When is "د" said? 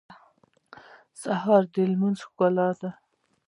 1.73-1.75